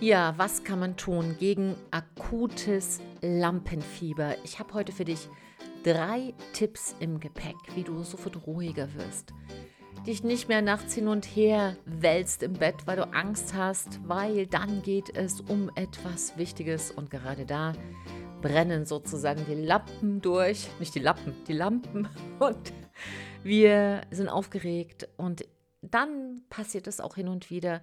Ja, 0.00 0.34
was 0.36 0.62
kann 0.62 0.78
man 0.78 0.98
tun 0.98 1.36
gegen 1.38 1.74
akutes 1.90 3.00
Lampenfieber? 3.22 4.36
Ich 4.44 4.58
habe 4.58 4.74
heute 4.74 4.92
für 4.92 5.06
dich 5.06 5.30
drei 5.84 6.34
Tipps 6.52 6.94
im 7.00 7.18
Gepäck, 7.18 7.56
wie 7.74 7.82
du 7.82 8.02
sofort 8.02 8.46
ruhiger 8.46 8.92
wirst. 8.94 9.32
Dich 10.06 10.22
nicht 10.22 10.50
mehr 10.50 10.60
nachts 10.60 10.92
hin 10.92 11.08
und 11.08 11.24
her 11.24 11.78
wälzt 11.86 12.42
im 12.42 12.52
Bett, 12.52 12.74
weil 12.84 12.96
du 12.96 13.10
Angst 13.14 13.54
hast, 13.54 13.98
weil 14.06 14.46
dann 14.46 14.82
geht 14.82 15.16
es 15.16 15.40
um 15.40 15.70
etwas 15.76 16.36
Wichtiges 16.36 16.90
und 16.90 17.10
gerade 17.10 17.46
da 17.46 17.72
brennen 18.42 18.84
sozusagen 18.84 19.46
die 19.48 19.54
Lampen 19.54 20.20
durch. 20.20 20.68
Nicht 20.78 20.94
die 20.94 21.00
Lappen, 21.00 21.34
die 21.48 21.54
Lampen. 21.54 22.06
Und 22.38 22.72
wir 23.42 24.02
sind 24.10 24.28
aufgeregt 24.28 25.08
und 25.16 25.46
dann 25.80 26.42
passiert 26.48 26.86
es 26.86 27.00
auch 27.00 27.14
hin 27.14 27.28
und 27.28 27.50
wieder, 27.50 27.80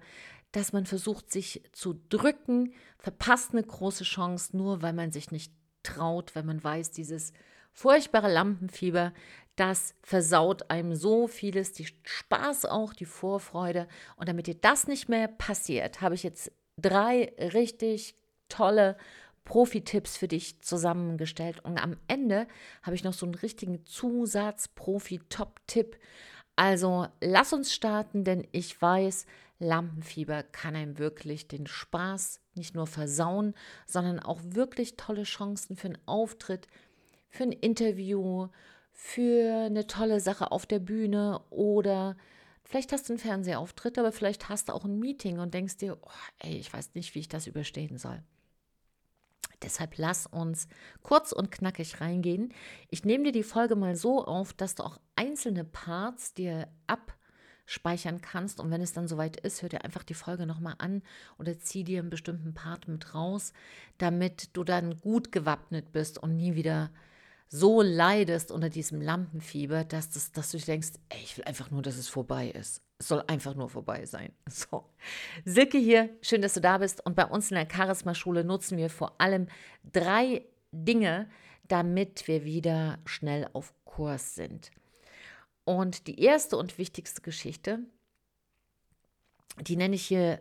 dass 0.54 0.72
man 0.72 0.86
versucht, 0.86 1.30
sich 1.32 1.62
zu 1.72 2.00
drücken, 2.08 2.72
verpasst 2.98 3.50
eine 3.52 3.64
große 3.64 4.04
Chance, 4.04 4.56
nur 4.56 4.82
weil 4.82 4.92
man 4.92 5.10
sich 5.10 5.32
nicht 5.32 5.52
traut, 5.82 6.36
weil 6.36 6.44
man 6.44 6.62
weiß, 6.62 6.92
dieses 6.92 7.32
furchtbare 7.72 8.32
Lampenfieber, 8.32 9.12
das 9.56 9.96
versaut 10.02 10.70
einem 10.70 10.94
so 10.94 11.26
vieles, 11.26 11.72
die 11.72 11.88
Spaß 12.04 12.66
auch, 12.66 12.92
die 12.92 13.04
Vorfreude. 13.04 13.88
Und 14.14 14.28
damit 14.28 14.46
dir 14.46 14.54
das 14.54 14.86
nicht 14.86 15.08
mehr 15.08 15.26
passiert, 15.26 16.00
habe 16.00 16.14
ich 16.14 16.22
jetzt 16.22 16.52
drei 16.80 17.32
richtig 17.38 18.14
tolle 18.48 18.96
Profi-Tipps 19.44 20.16
für 20.16 20.28
dich 20.28 20.62
zusammengestellt. 20.62 21.64
Und 21.64 21.82
am 21.82 21.96
Ende 22.06 22.46
habe 22.82 22.94
ich 22.94 23.02
noch 23.02 23.12
so 23.12 23.26
einen 23.26 23.34
richtigen 23.34 23.84
Zusatz-Profi-Top-Tipp. 23.86 25.98
Also 26.54 27.08
lass 27.20 27.52
uns 27.52 27.74
starten, 27.74 28.22
denn 28.22 28.46
ich 28.52 28.80
weiß, 28.80 29.26
Lampenfieber 29.58 30.42
kann 30.42 30.76
einem 30.76 30.98
wirklich 30.98 31.48
den 31.48 31.66
Spaß 31.66 32.40
nicht 32.54 32.74
nur 32.74 32.86
versauen, 32.86 33.54
sondern 33.86 34.20
auch 34.20 34.40
wirklich 34.42 34.96
tolle 34.96 35.22
Chancen 35.22 35.76
für 35.76 35.88
einen 35.88 35.98
Auftritt, 36.06 36.66
für 37.30 37.44
ein 37.44 37.52
Interview, 37.52 38.48
für 38.92 39.66
eine 39.66 39.86
tolle 39.86 40.20
Sache 40.20 40.52
auf 40.52 40.66
der 40.66 40.78
Bühne 40.78 41.40
oder 41.50 42.16
vielleicht 42.64 42.92
hast 42.92 43.08
du 43.08 43.12
einen 43.12 43.20
Fernsehauftritt, 43.20 43.98
aber 43.98 44.12
vielleicht 44.12 44.48
hast 44.48 44.68
du 44.68 44.72
auch 44.72 44.84
ein 44.84 44.98
Meeting 44.98 45.38
und 45.38 45.54
denkst 45.54 45.76
dir, 45.78 45.98
oh, 46.00 46.10
ey, 46.40 46.56
ich 46.56 46.72
weiß 46.72 46.94
nicht, 46.94 47.14
wie 47.14 47.20
ich 47.20 47.28
das 47.28 47.46
überstehen 47.46 47.98
soll. 47.98 48.22
Deshalb 49.62 49.96
lass 49.96 50.26
uns 50.26 50.68
kurz 51.02 51.32
und 51.32 51.50
knackig 51.50 52.00
reingehen. 52.00 52.52
Ich 52.90 53.04
nehme 53.04 53.24
dir 53.24 53.32
die 53.32 53.42
Folge 53.42 53.76
mal 53.76 53.96
so 53.96 54.24
auf, 54.24 54.52
dass 54.52 54.74
du 54.74 54.82
auch 54.82 54.98
einzelne 55.16 55.64
Parts 55.64 56.34
dir 56.34 56.68
ab 56.86 57.16
speichern 57.66 58.20
kannst. 58.20 58.60
Und 58.60 58.70
wenn 58.70 58.80
es 58.80 58.92
dann 58.92 59.08
soweit 59.08 59.38
ist, 59.38 59.62
hör 59.62 59.68
dir 59.68 59.84
einfach 59.84 60.02
die 60.02 60.14
Folge 60.14 60.46
nochmal 60.46 60.74
an 60.78 61.02
oder 61.38 61.58
zieh 61.58 61.84
dir 61.84 62.00
einen 62.00 62.10
bestimmten 62.10 62.54
Part 62.54 62.88
mit 62.88 63.14
raus, 63.14 63.52
damit 63.98 64.56
du 64.56 64.64
dann 64.64 64.98
gut 65.00 65.32
gewappnet 65.32 65.92
bist 65.92 66.18
und 66.18 66.36
nie 66.36 66.54
wieder 66.54 66.90
so 67.48 67.82
leidest 67.82 68.50
unter 68.50 68.68
diesem 68.68 69.00
Lampenfieber, 69.00 69.84
dass, 69.84 70.10
das, 70.10 70.32
dass 70.32 70.50
du 70.50 70.58
denkst, 70.58 70.92
ey, 71.08 71.20
ich 71.22 71.36
will 71.36 71.44
einfach 71.44 71.70
nur, 71.70 71.82
dass 71.82 71.96
es 71.96 72.08
vorbei 72.08 72.48
ist. 72.48 72.82
Es 72.98 73.08
soll 73.08 73.22
einfach 73.26 73.54
nur 73.54 73.68
vorbei 73.68 74.06
sein. 74.06 74.32
So. 74.50 74.84
Silke 75.44 75.78
hier, 75.78 76.10
schön, 76.20 76.42
dass 76.42 76.54
du 76.54 76.60
da 76.60 76.78
bist. 76.78 77.04
Und 77.04 77.14
bei 77.14 77.26
uns 77.26 77.50
in 77.50 77.56
der 77.56 77.68
Charisma-Schule 77.70 78.44
nutzen 78.44 78.76
wir 78.76 78.90
vor 78.90 79.20
allem 79.20 79.46
drei 79.92 80.44
Dinge, 80.72 81.28
damit 81.68 82.26
wir 82.26 82.44
wieder 82.44 82.98
schnell 83.04 83.48
auf 83.52 83.72
Kurs 83.84 84.34
sind. 84.34 84.70
Und 85.64 86.06
die 86.06 86.20
erste 86.20 86.56
und 86.56 86.78
wichtigste 86.78 87.22
Geschichte, 87.22 87.80
die 89.60 89.76
nenne 89.76 89.94
ich 89.94 90.06
hier 90.06 90.40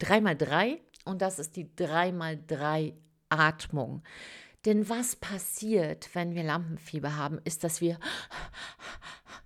3x3 0.00 0.80
und 1.04 1.22
das 1.22 1.38
ist 1.38 1.56
die 1.56 1.66
3x3 1.66 2.94
Atmung. 3.28 4.02
Denn 4.66 4.88
was 4.88 5.16
passiert, 5.16 6.14
wenn 6.14 6.34
wir 6.34 6.42
Lampenfieber 6.42 7.16
haben, 7.16 7.40
ist, 7.44 7.64
dass 7.64 7.80
wir 7.80 7.98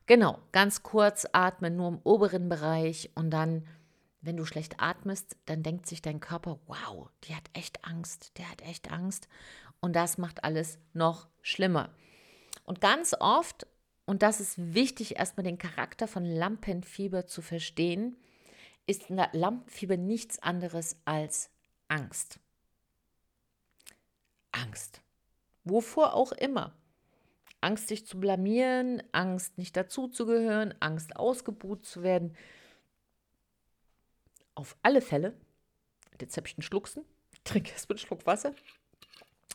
genau 0.06 0.40
ganz 0.52 0.82
kurz 0.82 1.26
atmen, 1.32 1.76
nur 1.76 1.88
im 1.88 2.00
oberen 2.02 2.48
Bereich 2.48 3.10
und 3.14 3.30
dann, 3.30 3.66
wenn 4.20 4.36
du 4.36 4.44
schlecht 4.44 4.80
atmest, 4.80 5.36
dann 5.46 5.62
denkt 5.62 5.86
sich 5.86 6.02
dein 6.02 6.20
Körper, 6.20 6.58
wow, 6.66 7.08
die 7.24 7.36
hat 7.36 7.48
echt 7.52 7.84
Angst, 7.84 8.36
der 8.38 8.50
hat 8.50 8.62
echt 8.62 8.90
Angst 8.90 9.28
und 9.80 9.94
das 9.94 10.18
macht 10.18 10.42
alles 10.42 10.78
noch 10.92 11.28
schlimmer. 11.42 11.90
Und 12.64 12.80
ganz 12.80 13.14
oft 13.20 13.66
und 14.06 14.22
das 14.22 14.40
ist 14.40 14.74
wichtig, 14.74 15.16
erstmal 15.16 15.44
den 15.44 15.58
Charakter 15.58 16.06
von 16.06 16.24
Lampenfieber 16.24 17.26
zu 17.26 17.40
verstehen, 17.40 18.16
ist 18.86 19.08
Lampenfieber 19.08 19.96
nichts 19.96 20.38
anderes 20.40 20.96
als 21.04 21.50
Angst. 21.88 22.38
Angst. 24.52 25.00
Wovor 25.64 26.14
auch 26.14 26.32
immer. 26.32 26.74
Angst, 27.62 27.88
sich 27.88 28.06
zu 28.06 28.20
blamieren, 28.20 29.02
Angst, 29.12 29.56
nicht 29.56 29.74
dazuzugehören, 29.74 30.74
Angst, 30.80 31.16
ausgebuht 31.16 31.86
zu 31.86 32.02
werden. 32.02 32.36
Auf 34.54 34.76
alle 34.82 35.00
Fälle, 35.00 35.34
jetzt 36.20 36.36
habe 36.36 36.46
ich 36.46 36.56
einen 36.58 36.62
Schlucksen, 36.62 37.04
trinke 37.44 37.70
erstmal 37.70 37.96
einen 37.96 38.06
Schluck 38.06 38.26
Wasser, 38.26 38.54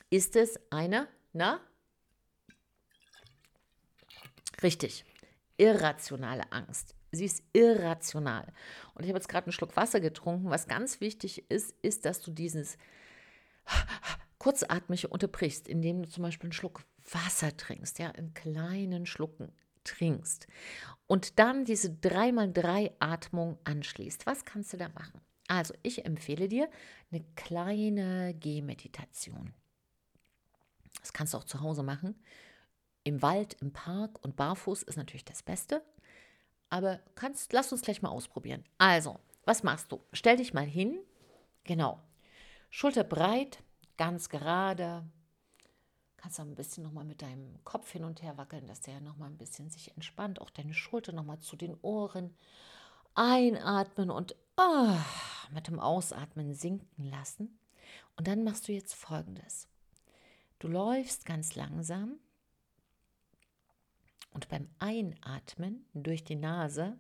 ist 0.10 0.36
es 0.36 0.60
eine, 0.72 1.08
na, 1.34 1.62
Richtig. 4.62 5.06
Irrationale 5.58 6.52
Angst. 6.52 6.96
Sie 7.12 7.26
ist 7.26 7.44
irrational. 7.54 8.54
Und 8.94 9.04
ich 9.04 9.10
habe 9.10 9.18
jetzt 9.18 9.30
gerade 9.30 9.48
einen 9.48 9.54
Schluck 9.54 9.76
Wasser 9.76 10.00
getrunken. 10.00 10.50
Was 10.50 10.68
ganz 10.68 11.02
wichtig 11.02 11.50
ist, 11.50 11.76
ist, 11.82 12.06
dass 12.06 12.22
du 12.22 12.32
dieses 12.32 12.78
kurzatmige 14.38 15.08
unterbrichst, 15.08 15.68
indem 15.68 16.04
du 16.04 16.10
zum 16.10 16.24
Beispiel 16.24 16.48
einen 16.48 16.54
Schluck 16.54 16.84
Wasser 17.12 17.56
trinkst, 17.56 18.00
ja, 18.00 18.10
in 18.10 18.34
kleinen 18.34 19.06
Schlucken 19.06 19.52
trinkst. 19.84 20.48
Und 21.08 21.40
dann 21.40 21.66
diese 21.66 21.90
3x3-Atmung 21.90 23.58
anschließt. 23.64 24.26
Was 24.26 24.46
kannst 24.46 24.74
du 24.74 24.78
da 24.78 24.90
machen? 24.90 25.22
Also, 25.48 25.74
ich 25.82 26.06
empfehle 26.06 26.48
dir 26.48 26.70
eine 27.12 27.24
kleine 27.36 28.36
Gehmeditation. 28.36 29.54
Das 31.00 31.12
kannst 31.14 31.34
du 31.34 31.38
auch 31.40 31.44
zu 31.44 31.62
Hause 31.62 31.82
machen. 31.82 32.16
Im 33.10 33.24
Wald, 33.24 33.56
im 33.60 33.74
Park 33.74 34.24
und 34.24 34.36
barfuß 34.36 34.84
ist 34.84 34.96
natürlich 34.96 35.26
das 35.26 35.42
Beste. 35.42 35.84
Aber 36.70 37.00
kannst, 37.16 37.52
lass 37.54 37.72
uns 37.72 37.82
gleich 37.82 38.04
mal 38.04 38.12
ausprobieren. 38.12 38.64
Also, 38.78 39.20
was 39.46 39.64
machst 39.64 39.92
du? 39.92 40.00
Stell 40.14 40.38
dich 40.38 40.54
mal 40.54 40.68
hin. 40.68 41.00
Genau. 41.64 42.00
Schulter 42.70 43.04
breit, 43.04 43.64
ganz 43.98 44.30
gerade. 44.30 45.10
Kannst 46.18 46.40
auch 46.40 46.44
ein 46.44 46.54
bisschen 46.54 46.84
nochmal 46.84 47.04
mit 47.04 47.24
deinem 47.24 47.58
Kopf 47.64 47.92
hin 47.92 48.04
und 48.04 48.22
her 48.22 48.38
wackeln, 48.38 48.68
dass 48.68 48.82
der 48.82 49.02
nochmal 49.02 49.32
ein 49.32 49.40
bisschen 49.40 49.72
sich 49.72 49.92
entspannt. 49.96 50.40
Auch 50.40 50.52
deine 50.52 50.76
Schulter 50.76 51.12
nochmal 51.12 51.40
zu 51.40 51.56
den 51.56 51.76
Ohren. 51.82 52.36
Einatmen 53.16 54.12
und 54.12 54.36
oh, 54.56 54.98
mit 55.50 55.66
dem 55.66 55.80
Ausatmen 55.80 56.54
sinken 56.54 57.06
lassen. 57.06 57.58
Und 58.18 58.28
dann 58.28 58.44
machst 58.44 58.68
du 58.68 58.72
jetzt 58.72 58.94
folgendes. 58.94 59.68
Du 60.60 60.68
läufst 60.68 61.26
ganz 61.26 61.56
langsam 61.56 62.20
und 64.32 64.50
beim 64.50 64.70
Einatmen 64.80 65.86
durch 65.94 66.24
die 66.24 66.36
Nase 66.36 66.98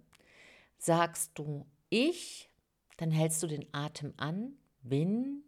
sagst 0.77 1.31
du 1.35 1.65
ich, 1.89 2.49
dann 2.97 3.11
hältst 3.11 3.41
du 3.43 3.47
den 3.47 3.67
Atem 3.73 4.13
an, 4.17 4.57
bin 4.81 5.43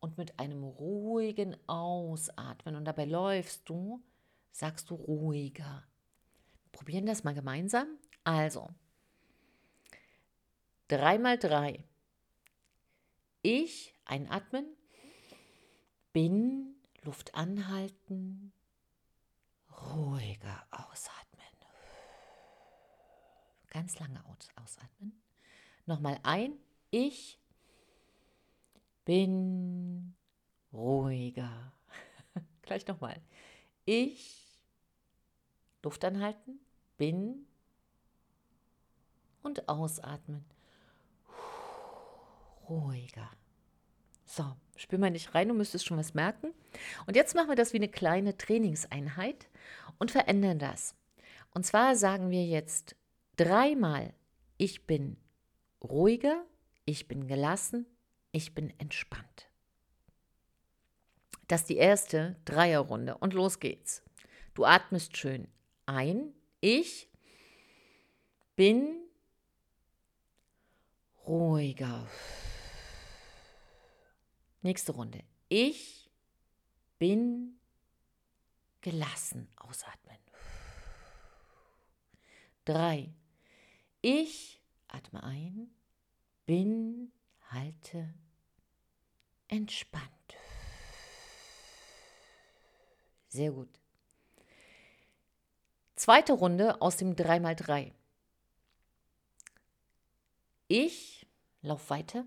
und 0.00 0.16
mit 0.18 0.38
einem 0.38 0.64
ruhigen 0.64 1.56
Ausatmen 1.68 2.76
und 2.76 2.84
dabei 2.84 3.04
läufst 3.04 3.68
du, 3.68 4.02
sagst 4.50 4.90
du 4.90 4.94
ruhiger. 4.94 5.84
Probieren 6.72 7.06
das 7.06 7.24
mal 7.24 7.34
gemeinsam. 7.34 7.86
Also, 8.24 8.68
dreimal 10.88 11.38
drei. 11.38 11.84
Ich 13.42 13.94
einatmen, 14.04 14.66
bin, 16.12 16.74
Luft 17.02 17.34
anhalten, 17.34 18.52
ruhiger 19.82 20.66
ausatmen. 20.70 21.46
Ganz 23.68 23.98
lange 23.98 24.22
ausatmen. 24.56 25.22
Nochmal 25.86 26.18
ein. 26.22 26.54
Ich 26.90 27.40
bin 29.04 30.14
ruhiger. 30.72 31.72
Gleich 32.62 32.86
nochmal. 32.86 33.20
Ich, 33.84 34.60
Luft 35.82 36.04
anhalten, 36.04 36.60
bin 36.96 37.46
und 39.42 39.68
ausatmen. 39.68 40.44
Ruhiger. 42.68 43.30
So, 44.24 44.56
spür 44.80 44.98
mal 44.98 45.10
nicht 45.10 45.34
rein, 45.34 45.48
du 45.48 45.54
müsstest 45.54 45.86
schon 45.86 45.98
was 45.98 46.14
merken. 46.14 46.52
Und 47.06 47.16
jetzt 47.16 47.34
machen 47.34 47.48
wir 47.48 47.56
das 47.56 47.72
wie 47.72 47.78
eine 47.78 47.88
kleine 47.88 48.36
Trainingseinheit 48.36 49.48
und 49.98 50.10
verändern 50.10 50.58
das. 50.58 50.94
Und 51.52 51.66
zwar 51.66 51.96
sagen 51.96 52.30
wir 52.30 52.44
jetzt 52.44 52.96
dreimal, 53.36 54.14
ich 54.56 54.86
bin 54.86 55.16
ruhiger, 55.82 56.44
ich 56.84 57.08
bin 57.08 57.26
gelassen, 57.26 57.86
ich 58.32 58.54
bin 58.54 58.72
entspannt. 58.78 59.48
Das 61.48 61.62
ist 61.62 61.70
die 61.70 61.76
erste 61.76 62.36
Dreierrunde 62.44 63.18
und 63.18 63.34
los 63.34 63.58
geht's. 63.58 64.02
Du 64.54 64.64
atmest 64.64 65.16
schön 65.16 65.48
ein. 65.86 66.32
Ich 66.60 67.08
bin 68.54 69.00
ruhiger. 71.26 72.06
Nächste 74.62 74.92
Runde. 74.92 75.22
Ich 75.48 76.10
bin 76.98 77.58
gelassen. 78.80 79.48
Ausatmen. 79.56 80.18
Drei. 82.64 83.12
Ich 84.02 84.62
atme 84.88 85.22
ein, 85.22 85.70
bin, 86.46 87.12
halte, 87.50 88.14
entspannt. 89.48 90.06
Sehr 93.28 93.52
gut. 93.52 93.68
Zweite 95.96 96.32
Runde 96.32 96.80
aus 96.80 96.96
dem 96.96 97.14
3x3. 97.14 97.92
Ich 100.68 101.26
lauf 101.62 101.90
weiter, 101.90 102.24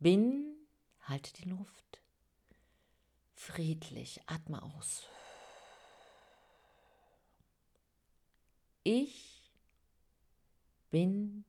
bin, 0.00 0.51
halte 1.12 1.32
die 1.34 1.48
Luft, 1.48 2.00
friedlich, 3.34 4.20
atme 4.26 4.62
aus. 4.62 5.02
Ich 8.82 9.42
bin 10.90 11.44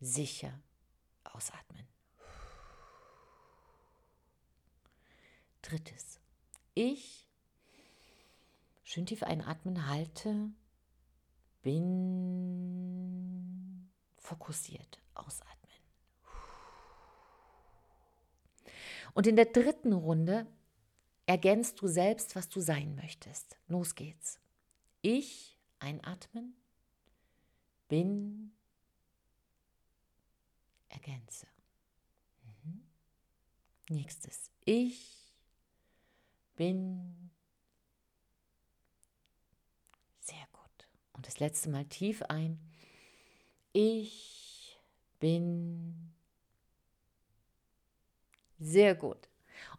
sicher. 0.00 0.52
Ausatmen. 1.22 1.86
Drittes. 5.62 6.18
Ich 6.74 7.28
schön 8.82 9.06
tief 9.06 9.22
einatmen, 9.22 9.86
halte, 9.86 10.50
bin 11.62 12.88
fokussiert. 14.16 15.00
Ausatmen. 15.14 15.57
Und 19.14 19.26
in 19.26 19.36
der 19.36 19.46
dritten 19.46 19.92
Runde 19.92 20.46
ergänzt 21.26 21.80
du 21.80 21.88
selbst, 21.88 22.36
was 22.36 22.48
du 22.48 22.60
sein 22.60 22.94
möchtest. 22.94 23.56
Los 23.68 23.94
geht's. 23.94 24.40
Ich 25.02 25.58
einatmen, 25.78 26.54
bin, 27.88 28.52
ergänze. 30.88 31.46
Mhm. 32.64 32.82
Nächstes. 33.90 34.50
Ich 34.64 35.34
bin 36.56 37.30
sehr 40.20 40.46
gut. 40.52 40.88
Und 41.12 41.26
das 41.26 41.38
letzte 41.38 41.70
Mal 41.70 41.84
tief 41.84 42.22
ein. 42.22 42.58
Ich 43.72 44.78
bin 45.20 46.07
sehr 48.58 48.94
gut. 48.94 49.28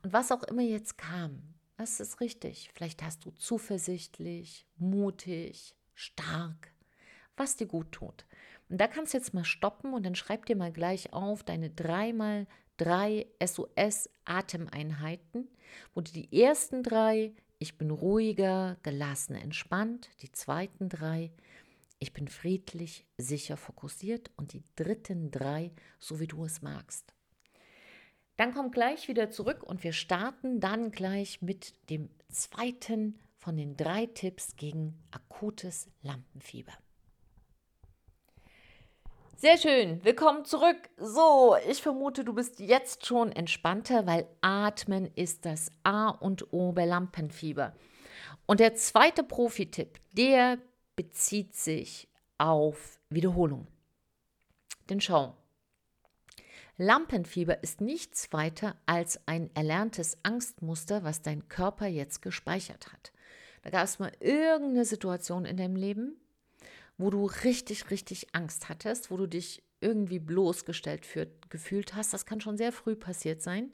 Und 0.03 0.13
was 0.13 0.31
auch 0.31 0.43
immer 0.43 0.61
jetzt 0.61 0.97
kam, 0.97 1.41
das 1.77 1.99
ist 1.99 2.19
richtig. 2.19 2.69
Vielleicht 2.73 3.03
hast 3.03 3.25
du 3.25 3.31
zuversichtlich, 3.31 4.65
mutig, 4.77 5.75
stark, 5.93 6.73
was 7.37 7.55
dir 7.55 7.67
gut 7.67 7.91
tut. 7.91 8.25
Und 8.69 8.79
da 8.79 8.87
kannst 8.87 9.13
du 9.13 9.17
jetzt 9.17 9.33
mal 9.33 9.45
stoppen 9.45 9.93
und 9.93 10.05
dann 10.05 10.15
schreib 10.15 10.45
dir 10.45 10.55
mal 10.55 10.71
gleich 10.71 11.13
auf 11.13 11.43
deine 11.43 11.69
dreimal 11.69 12.47
drei 12.77 13.27
SOS-Atemeinheiten, 13.43 15.47
wo 15.93 16.01
du 16.01 16.11
die 16.11 16.41
ersten 16.41 16.83
drei, 16.83 17.33
ich 17.57 17.77
bin 17.77 17.91
ruhiger, 17.91 18.77
gelassen, 18.83 19.35
entspannt, 19.35 20.09
die 20.21 20.31
zweiten 20.31 20.89
drei, 20.89 21.31
ich 21.99 22.13
bin 22.13 22.29
friedlich, 22.29 23.05
sicher, 23.17 23.57
fokussiert 23.57 24.31
und 24.37 24.53
die 24.53 24.63
dritten 24.75 25.31
drei, 25.31 25.71
so 25.97 26.19
wie 26.19 26.27
du 26.27 26.45
es 26.45 26.61
magst. 26.61 27.13
Dann 28.39 28.53
komm 28.53 28.71
gleich 28.71 29.09
wieder 29.09 29.29
zurück 29.29 29.63
und 29.63 29.83
wir 29.83 29.91
starten 29.91 30.61
dann 30.61 30.91
gleich 30.91 31.41
mit 31.41 31.73
dem 31.89 32.09
zweiten 32.31 33.19
von 33.35 33.57
den 33.57 33.75
drei 33.75 34.05
Tipps 34.05 34.55
gegen 34.55 34.97
akutes 35.11 35.89
Lampenfieber. 36.03 36.71
Sehr 39.35 39.57
schön, 39.57 40.01
willkommen 40.05 40.45
zurück. 40.45 40.77
So, 40.95 41.57
ich 41.69 41.81
vermute, 41.81 42.23
du 42.23 42.31
bist 42.31 42.61
jetzt 42.61 43.05
schon 43.05 43.33
entspannter, 43.33 44.07
weil 44.07 44.25
Atmen 44.39 45.11
ist 45.15 45.45
das 45.45 45.69
A 45.83 46.07
und 46.07 46.53
O 46.53 46.71
bei 46.71 46.85
Lampenfieber. 46.85 47.75
Und 48.45 48.61
der 48.61 48.73
zweite 48.73 49.25
Profi-Tipp, 49.25 49.99
der 50.13 50.59
bezieht 50.95 51.55
sich 51.55 52.07
auf 52.37 53.01
Wiederholung. 53.09 53.67
Denn 54.89 55.01
schau, 55.01 55.35
Lampenfieber 56.81 57.61
ist 57.61 57.81
nichts 57.81 58.31
weiter 58.31 58.73
als 58.85 59.19
ein 59.25 59.49
erlerntes 59.53 60.17
Angstmuster, 60.23 61.03
was 61.03 61.21
dein 61.21 61.49
Körper 61.49 61.87
jetzt 61.87 62.21
gespeichert 62.21 62.93
hat. 62.93 63.11
Da 63.63 63.69
gab 63.69 63.83
es 63.83 63.99
mal 63.99 64.13
irgendeine 64.21 64.85
Situation 64.85 65.43
in 65.43 65.57
deinem 65.57 65.75
Leben, 65.75 66.15
wo 66.97 67.09
du 67.09 67.25
richtig, 67.25 67.91
richtig 67.91 68.27
Angst 68.31 68.69
hattest, 68.69 69.11
wo 69.11 69.17
du 69.17 69.27
dich 69.27 69.61
irgendwie 69.81 70.19
bloßgestellt 70.19 71.05
für, 71.05 71.27
gefühlt 71.49 71.95
hast. 71.95 72.13
Das 72.13 72.25
kann 72.25 72.39
schon 72.39 72.55
sehr 72.55 72.71
früh 72.71 72.95
passiert 72.95 73.41
sein. 73.41 73.73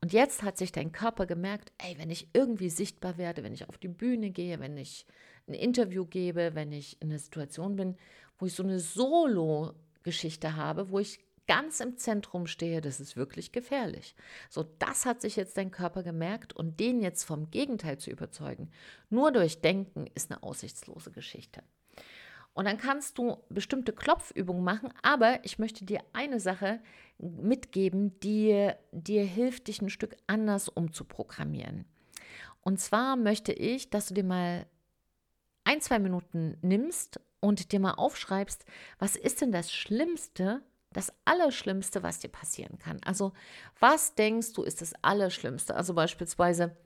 Und 0.00 0.14
jetzt 0.14 0.42
hat 0.42 0.56
sich 0.56 0.72
dein 0.72 0.90
Körper 0.90 1.26
gemerkt, 1.26 1.72
ey, 1.76 1.98
wenn 1.98 2.08
ich 2.08 2.28
irgendwie 2.32 2.70
sichtbar 2.70 3.18
werde, 3.18 3.42
wenn 3.44 3.52
ich 3.52 3.68
auf 3.68 3.76
die 3.76 3.88
Bühne 3.88 4.30
gehe, 4.30 4.58
wenn 4.58 4.78
ich 4.78 5.04
ein 5.48 5.52
Interview 5.54 6.06
gebe, 6.06 6.54
wenn 6.54 6.72
ich 6.72 6.96
in 7.02 7.10
einer 7.10 7.18
Situation 7.18 7.76
bin, 7.76 7.98
wo 8.38 8.46
ich 8.46 8.54
so 8.54 8.62
eine 8.62 8.80
Solo-Geschichte 8.80 10.56
habe, 10.56 10.88
wo 10.88 10.98
ich 10.98 11.20
ganz 11.48 11.80
im 11.80 11.96
Zentrum 11.96 12.46
stehe, 12.46 12.80
das 12.80 13.00
ist 13.00 13.16
wirklich 13.16 13.50
gefährlich. 13.50 14.14
So, 14.48 14.64
das 14.78 15.06
hat 15.06 15.20
sich 15.20 15.34
jetzt 15.34 15.56
dein 15.56 15.72
Körper 15.72 16.04
gemerkt 16.04 16.52
und 16.52 16.78
den 16.78 17.00
jetzt 17.00 17.24
vom 17.24 17.50
Gegenteil 17.50 17.98
zu 17.98 18.10
überzeugen, 18.10 18.70
nur 19.10 19.32
durch 19.32 19.60
Denken, 19.60 20.06
ist 20.14 20.30
eine 20.30 20.42
aussichtslose 20.42 21.10
Geschichte. 21.10 21.62
Und 22.52 22.66
dann 22.66 22.78
kannst 22.78 23.18
du 23.18 23.38
bestimmte 23.48 23.92
Klopfübungen 23.92 24.64
machen, 24.64 24.92
aber 25.02 25.44
ich 25.44 25.58
möchte 25.58 25.84
dir 25.84 26.00
eine 26.12 26.40
Sache 26.40 26.80
mitgeben, 27.18 28.18
die 28.20 28.70
dir 28.92 29.24
hilft, 29.24 29.68
dich 29.68 29.80
ein 29.80 29.90
Stück 29.90 30.16
anders 30.26 30.68
umzuprogrammieren. 30.68 31.84
Und 32.60 32.80
zwar 32.80 33.16
möchte 33.16 33.52
ich, 33.52 33.90
dass 33.90 34.08
du 34.08 34.14
dir 34.14 34.24
mal 34.24 34.66
ein, 35.64 35.80
zwei 35.80 35.98
Minuten 35.98 36.58
nimmst 36.60 37.20
und 37.40 37.72
dir 37.72 37.80
mal 37.80 37.92
aufschreibst, 37.92 38.64
was 38.98 39.16
ist 39.16 39.40
denn 39.40 39.52
das 39.52 39.72
Schlimmste, 39.72 40.62
das 40.98 41.12
Allerschlimmste, 41.24 42.02
was 42.02 42.18
dir 42.18 42.28
passieren 42.28 42.80
kann. 42.80 42.98
Also 43.04 43.32
was 43.78 44.16
denkst 44.16 44.52
du 44.52 44.64
ist 44.64 44.80
das 44.80 44.94
Allerschlimmste? 45.00 45.76
Also 45.76 45.94
beispielsweise, 45.94 46.76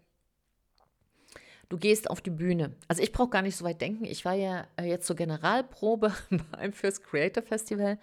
du 1.71 1.78
gehst 1.78 2.11
auf 2.11 2.21
die 2.21 2.31
Bühne. 2.31 2.76
Also 2.88 3.02
ich 3.02 3.12
brauche 3.12 3.31
gar 3.31 3.40
nicht 3.40 3.57
so 3.57 3.64
weit 3.64 3.81
denken. 3.81 4.04
Ich 4.04 4.26
war 4.26 4.35
ja 4.35 4.66
äh, 4.76 4.85
jetzt 4.85 5.07
zur 5.07 5.16
Generalprobe 5.16 6.12
beim 6.52 6.75
First 6.75 7.04
Creator 7.04 7.42
Festival 7.42 7.99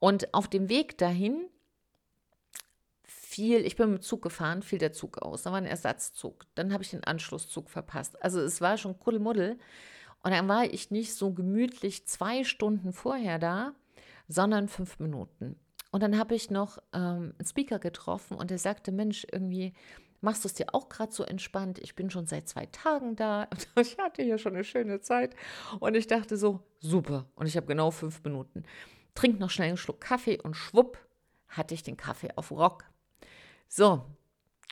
und 0.00 0.32
auf 0.32 0.48
dem 0.48 0.70
Weg 0.70 0.96
dahin 0.96 1.46
fiel, 3.02 3.66
ich 3.66 3.76
bin 3.76 3.90
mit 3.90 4.00
dem 4.00 4.02
Zug 4.02 4.22
gefahren, 4.22 4.62
fiel 4.62 4.78
der 4.78 4.94
Zug 4.94 5.18
aus. 5.18 5.42
Da 5.42 5.50
war 5.50 5.58
ein 5.58 5.66
Ersatzzug. 5.66 6.46
Dann 6.54 6.72
habe 6.72 6.82
ich 6.82 6.90
den 6.90 7.04
Anschlusszug 7.04 7.68
verpasst. 7.68 8.22
Also 8.22 8.40
es 8.40 8.62
war 8.62 8.78
schon 8.78 8.98
Kuddelmuddel. 8.98 9.58
Und 10.22 10.30
dann 10.30 10.48
war 10.48 10.64
ich 10.64 10.90
nicht 10.90 11.14
so 11.14 11.32
gemütlich 11.32 12.06
zwei 12.06 12.44
Stunden 12.44 12.94
vorher 12.94 13.38
da, 13.38 13.74
sondern 14.28 14.68
fünf 14.68 14.98
Minuten. 14.98 15.56
Und 15.90 16.02
dann 16.02 16.18
habe 16.18 16.34
ich 16.34 16.50
noch 16.50 16.78
ähm, 16.92 17.34
einen 17.38 17.46
Speaker 17.46 17.78
getroffen 17.78 18.36
und 18.36 18.50
der 18.50 18.58
sagte, 18.58 18.90
Mensch, 18.92 19.26
irgendwie 19.30 19.74
Machst 20.24 20.42
du 20.42 20.48
es 20.48 20.54
dir 20.54 20.74
auch 20.74 20.88
gerade 20.88 21.12
so 21.12 21.22
entspannt? 21.22 21.78
Ich 21.80 21.94
bin 21.94 22.08
schon 22.08 22.26
seit 22.26 22.48
zwei 22.48 22.64
Tagen 22.64 23.14
da. 23.14 23.46
Ich 23.78 23.98
hatte 23.98 24.22
hier 24.22 24.38
schon 24.38 24.54
eine 24.54 24.64
schöne 24.64 25.02
Zeit. 25.02 25.36
Und 25.80 25.94
ich 25.94 26.06
dachte 26.06 26.38
so, 26.38 26.60
super. 26.80 27.26
Und 27.34 27.44
ich 27.46 27.58
habe 27.58 27.66
genau 27.66 27.90
fünf 27.90 28.24
Minuten. 28.24 28.62
Trink 29.14 29.38
noch 29.38 29.50
schnell 29.50 29.68
einen 29.68 29.76
Schluck 29.76 30.00
Kaffee 30.00 30.40
und 30.40 30.54
schwupp 30.54 30.96
hatte 31.48 31.74
ich 31.74 31.82
den 31.82 31.98
Kaffee 31.98 32.30
auf 32.36 32.50
Rock. 32.52 32.84
So. 33.68 34.06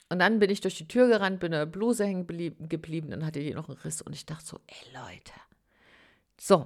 Und 0.09 0.17
dann 0.17 0.39
bin 0.39 0.49
ich 0.49 0.61
durch 0.61 0.75
die 0.75 0.87
Tür 0.87 1.07
gerannt, 1.07 1.39
bin 1.39 1.53
in 1.53 1.59
der 1.59 1.65
Bluse 1.67 2.03
hängen 2.03 2.25
geblieben, 2.25 3.11
dann 3.11 3.23
hatte 3.23 3.39
die 3.39 3.53
noch 3.53 3.69
einen 3.69 3.77
Riss 3.77 4.01
und 4.01 4.13
ich 4.13 4.25
dachte 4.25 4.45
so, 4.45 4.59
ey 4.65 4.91
Leute. 4.91 5.33
So, 6.39 6.65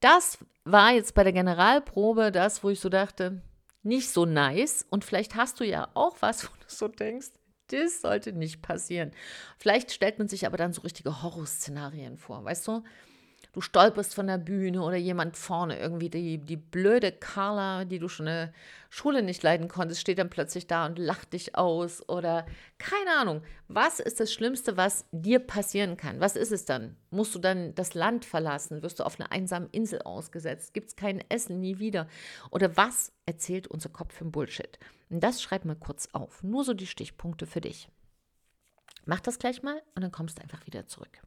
das 0.00 0.38
war 0.64 0.92
jetzt 0.92 1.14
bei 1.14 1.24
der 1.24 1.32
Generalprobe 1.32 2.32
das, 2.32 2.62
wo 2.62 2.70
ich 2.70 2.80
so 2.80 2.88
dachte, 2.88 3.42
nicht 3.82 4.10
so 4.10 4.24
nice. 4.24 4.86
Und 4.90 5.04
vielleicht 5.04 5.34
hast 5.34 5.60
du 5.60 5.64
ja 5.64 5.88
auch 5.94 6.16
was, 6.20 6.44
wo 6.44 6.48
du 6.48 6.64
so 6.68 6.88
denkst, 6.88 7.28
das 7.68 8.00
sollte 8.00 8.32
nicht 8.32 8.62
passieren. 8.62 9.12
Vielleicht 9.58 9.92
stellt 9.92 10.18
man 10.18 10.28
sich 10.28 10.46
aber 10.46 10.56
dann 10.56 10.72
so 10.72 10.82
richtige 10.82 11.22
Horrorszenarien 11.22 12.18
vor, 12.18 12.44
weißt 12.44 12.68
du? 12.68 12.82
Du 13.52 13.60
stolperst 13.60 14.14
von 14.14 14.26
der 14.26 14.38
Bühne 14.38 14.82
oder 14.82 14.96
jemand 14.96 15.36
vorne 15.36 15.78
irgendwie, 15.78 16.08
die, 16.08 16.38
die 16.38 16.56
blöde 16.56 17.12
Carla, 17.12 17.84
die 17.84 17.98
du 17.98 18.08
schon 18.08 18.26
in 18.26 18.32
der 18.32 18.52
Schule 18.88 19.22
nicht 19.22 19.42
leiden 19.42 19.68
konntest, 19.68 20.00
steht 20.00 20.18
dann 20.18 20.30
plötzlich 20.30 20.66
da 20.66 20.86
und 20.86 20.98
lacht 20.98 21.32
dich 21.32 21.56
aus 21.56 22.06
oder 22.08 22.46
keine 22.78 23.10
Ahnung. 23.18 23.42
Was 23.68 24.00
ist 24.00 24.20
das 24.20 24.32
Schlimmste, 24.32 24.76
was 24.76 25.06
dir 25.12 25.38
passieren 25.38 25.96
kann? 25.96 26.20
Was 26.20 26.36
ist 26.36 26.52
es 26.52 26.64
dann? 26.64 26.96
Musst 27.10 27.34
du 27.34 27.38
dann 27.38 27.74
das 27.74 27.94
Land 27.94 28.24
verlassen? 28.24 28.82
Wirst 28.82 29.00
du 29.00 29.04
auf 29.04 29.20
einer 29.20 29.32
einsamen 29.32 29.68
Insel 29.70 30.02
ausgesetzt? 30.02 30.74
Gibt 30.74 30.88
es 30.88 30.96
kein 30.96 31.22
Essen 31.28 31.60
nie 31.60 31.78
wieder? 31.78 32.08
Oder 32.50 32.76
was 32.76 33.12
erzählt 33.26 33.68
unser 33.68 33.90
Kopf 33.90 34.14
für 34.14 34.24
Bullshit? 34.24 34.78
Und 35.10 35.20
das 35.20 35.42
schreib 35.42 35.64
mal 35.64 35.76
kurz 35.76 36.08
auf. 36.12 36.42
Nur 36.42 36.64
so 36.64 36.72
die 36.72 36.86
Stichpunkte 36.86 37.46
für 37.46 37.60
dich. 37.60 37.88
Mach 39.04 39.20
das 39.20 39.38
gleich 39.38 39.62
mal 39.62 39.82
und 39.94 40.02
dann 40.02 40.12
kommst 40.12 40.38
du 40.38 40.42
einfach 40.42 40.64
wieder 40.66 40.86
zurück. 40.86 41.22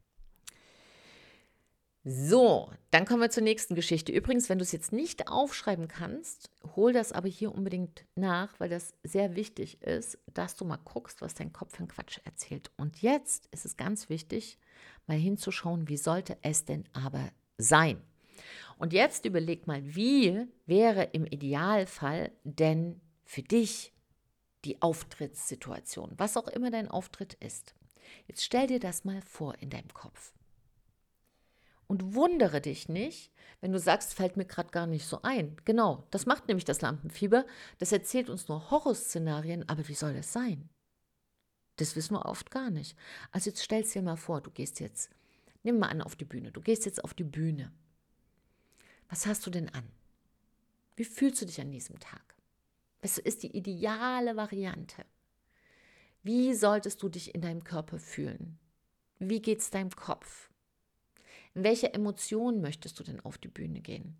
So, 2.08 2.72
dann 2.92 3.06
kommen 3.06 3.22
wir 3.22 3.32
zur 3.32 3.42
nächsten 3.42 3.74
Geschichte. 3.74 4.12
Übrigens, 4.12 4.48
wenn 4.48 4.60
du 4.60 4.64
es 4.64 4.72
jetzt 4.72 4.92
nicht 4.92 5.28
aufschreiben 5.28 5.88
kannst, 5.88 6.52
hol 6.76 6.94
das 6.94 7.12
aber 7.12 7.28
hier 7.28 7.52
unbedingt 7.52 8.06
nach, 8.14 8.60
weil 8.60 8.70
das 8.70 8.94
sehr 9.02 9.36
wichtig 9.36 9.82
ist, 9.82 10.20
dass 10.32 10.56
du 10.56 10.66
mal 10.66 10.78
guckst, 10.78 11.22
was 11.22 11.34
dein 11.34 11.52
Kopf 11.52 11.76
für 11.76 11.82
ein 11.82 11.88
Quatsch 11.88 12.20
erzählt. 12.24 12.70
Und 12.78 13.02
jetzt 13.02 13.48
ist 13.48 13.66
es 13.66 13.76
ganz 13.76 14.08
wichtig, 14.08 14.60
mal 15.08 15.18
hinzuschauen, 15.18 15.90
wie 15.90 15.98
sollte 15.98 16.38
es 16.44 16.64
denn 16.64 16.88
aber 16.94 17.32
sein? 17.58 18.00
Und 18.78 18.94
jetzt 18.94 19.26
überleg 19.26 19.66
mal, 19.66 19.82
wie 19.96 20.46
wäre 20.68 21.06
im 21.06 21.26
Idealfall 21.26 22.32
denn 22.44 23.02
für 23.24 23.42
dich 23.42 23.94
die 24.64 24.80
Auftrittssituation, 24.80 26.14
was 26.18 26.38
auch 26.38 26.50
immer 26.50 26.70
dein 26.70 26.88
Auftritt 26.88 27.34
ist. 27.34 27.74
Jetzt 28.28 28.44
stell 28.44 28.68
dir 28.68 28.80
das 28.80 29.06
mal 29.06 29.24
vor 29.24 29.56
in 29.60 29.72
deinem 29.72 29.92
Kopf. 29.96 30.34
Und 31.88 32.15
wundere 32.15 32.62
dich 32.62 32.89
nicht, 32.89 33.32
wenn 33.62 33.72
du 33.72 33.80
sagst, 33.80 34.13
fällt 34.13 34.38
mir 34.38 34.46
gerade 34.46 34.70
gar 34.70 34.88
nicht 34.88 35.06
so 35.06 35.22
ein. 35.22 35.56
Genau, 35.65 36.08
das 36.12 36.25
macht 36.25 36.48
nämlich 36.48 36.65
das 36.65 36.82
Lampenfieber. 36.82 37.46
Das 37.77 37.92
erzählt 37.92 38.30
uns 38.30 38.48
nur 38.48 38.72
Horrorszenarien, 38.72 39.68
aber 39.70 39.88
wie 39.88 39.94
soll 39.94 40.13
das 40.13 40.34
sein? 40.34 40.70
Das 41.77 41.96
wissen 41.96 42.13
wir 42.13 42.25
oft 42.25 42.51
gar 42.51 42.70
nicht. 42.70 42.98
Also 43.32 43.50
jetzt 43.50 43.63
stell 43.63 43.84
dir 43.84 44.01
mal 44.01 44.15
vor, 44.15 44.42
du 44.42 44.50
gehst 44.50 44.80
jetzt, 44.80 45.10
nimm 45.63 45.80
mal 45.80 45.89
an 45.89 46.01
auf 46.01 46.15
die 46.15 46.25
Bühne, 46.25 46.51
du 46.51 46.62
gehst 46.62 46.86
jetzt 46.86 47.04
auf 47.04 47.13
die 47.13 47.24
Bühne. 47.24 47.72
Was 49.10 49.25
hast 49.25 49.46
du 49.46 49.50
denn 49.50 49.70
an? 49.70 49.88
Wie 50.96 51.04
fühlst 51.04 51.42
du 51.42 51.46
dich 51.46 51.60
an 51.62 51.72
diesem 51.72 52.00
Tag? 52.00 52.36
Was 53.01 53.18
ist 53.18 53.44
die 53.44 53.56
ideale 53.56 54.36
Variante? 54.36 55.06
Wie 56.24 56.56
solltest 56.56 57.04
du 57.04 57.10
dich 57.10 57.36
in 57.36 57.42
deinem 57.42 57.63
Körper 57.63 58.00
fühlen? 58.00 58.58
Wie 59.20 59.42
geht 59.42 59.60
es 59.60 59.70
deinem 59.70 59.92
Kopf? 59.92 60.50
In 61.56 61.64
welche 61.64 61.94
Emotionen 61.94 62.62
möchtest 62.62 63.00
du 63.00 63.04
denn 63.04 63.22
auf 63.22 63.38
die 63.38 63.48
Bühne 63.48 63.82
gehen? 63.82 64.18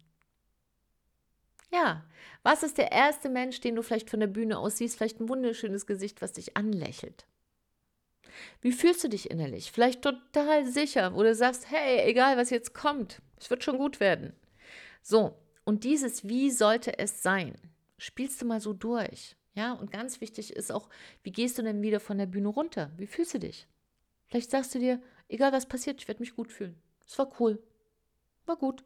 Ja, 1.72 2.06
was 2.44 2.63
ist 2.63 2.77
der 2.77 2.92
erste 2.92 3.30
Mensch, 3.30 3.60
den 3.60 3.75
du 3.75 3.82
vielleicht 3.82 4.10
von 4.10 4.22
der 4.22 4.27
Bühne 4.27 4.58
aus 4.58 4.77
siehst? 4.77 4.96
Vielleicht 4.96 5.20
ein 5.20 5.27
wunderschönes 5.27 5.86
Gesicht, 5.86 6.22
was 6.22 6.32
dich 6.32 6.56
anlächelt. 6.56 7.27
Wie 8.62 8.72
fühlst 8.72 9.04
du 9.04 9.10
dich 9.10 9.30
innerlich? 9.30 9.72
Vielleicht 9.72 10.01
total 10.01 10.65
sicher, 10.65 11.13
wo 11.13 11.24
du 11.24 11.36
sagst, 11.36 11.70
hey, 11.70 12.10
egal 12.10 12.38
was 12.38 12.50
jetzt 12.50 12.74
kommt, 12.74 13.22
es 13.38 13.50
wird 13.50 13.63
schon 13.63 13.77
gut 13.77 14.00
werden. 14.00 14.34
So, 15.01 15.38
und 15.65 15.84
dieses 15.84 16.27
Wie 16.27 16.51
sollte 16.51 16.98
es 17.00 17.22
sein, 17.22 17.56
spielst 17.98 18.42
du 18.42 18.46
mal 18.46 18.62
so 18.62 18.74
durch. 18.74 19.36
Ja, 19.54 19.74
und 19.74 19.92
ganz 19.92 20.22
wichtig 20.22 20.54
ist 20.54 20.72
auch, 20.72 20.89
wie 21.24 21.32
gehst 21.32 21.58
du 21.58 21.63
denn 21.63 21.82
wieder 21.82 22.00
von 22.00 22.18
der 22.18 22.25
Bühne 22.25 22.50
runter? 22.50 22.92
Wie 22.98 23.08
fühlst 23.08 23.34
du 23.34 23.39
dich? 23.39 23.68
Vielleicht 24.27 24.51
sagst 24.51 24.74
du 24.75 24.80
dir, 24.80 25.01
egal 25.27 25.51
was 25.51 25.65
passiert, 25.65 26.01
ich 26.01 26.08
werde 26.08 26.22
mich 26.22 26.36
gut 26.36 26.51
fühlen. 26.51 26.82
Es 27.07 27.17
war 27.17 27.29
cool. 27.39 27.62
War 28.45 28.57
gut. 28.57 28.83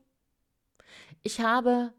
Ich 1.23 1.41
habe 1.41 1.93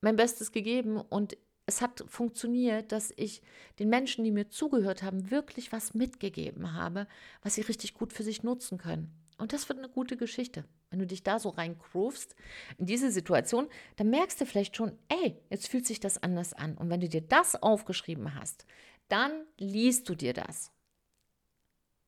mein 0.00 0.16
Bestes 0.16 0.52
gegeben 0.52 0.96
und 0.96 1.36
es 1.66 1.80
hat 1.80 2.04
funktioniert, 2.08 2.92
dass 2.92 3.12
ich 3.16 3.42
den 3.78 3.88
Menschen, 3.88 4.24
die 4.24 4.32
mir 4.32 4.50
zugehört 4.50 5.02
haben, 5.02 5.30
wirklich 5.30 5.72
was 5.72 5.94
mitgegeben 5.94 6.72
habe, 6.74 7.06
was 7.42 7.54
sie 7.54 7.62
richtig 7.62 7.94
gut 7.94 8.12
für 8.12 8.24
sich 8.24 8.42
nutzen 8.42 8.78
können. 8.78 9.14
Und 9.38 9.52
das 9.52 9.68
wird 9.68 9.78
eine 9.78 9.88
gute 9.88 10.16
Geschichte. 10.16 10.64
Wenn 10.90 10.98
du 10.98 11.06
dich 11.06 11.22
da 11.22 11.38
so 11.38 11.48
reingroovst 11.48 12.36
in 12.78 12.86
diese 12.86 13.10
Situation, 13.10 13.68
dann 13.96 14.10
merkst 14.10 14.40
du 14.40 14.46
vielleicht 14.46 14.76
schon, 14.76 14.98
ey, 15.08 15.36
jetzt 15.50 15.68
fühlt 15.68 15.86
sich 15.86 16.00
das 16.00 16.22
anders 16.22 16.52
an. 16.52 16.76
Und 16.76 16.90
wenn 16.90 17.00
du 17.00 17.08
dir 17.08 17.22
das 17.22 17.60
aufgeschrieben 17.60 18.34
hast, 18.34 18.66
dann 19.08 19.32
liest 19.58 20.08
du 20.08 20.14
dir 20.14 20.32
das. 20.32 20.70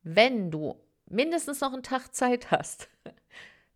Wenn 0.03 0.51
du 0.51 0.79
mindestens 1.07 1.61
noch 1.61 1.73
einen 1.73 1.83
Tag 1.83 2.15
Zeit 2.15 2.51
hast, 2.51 2.89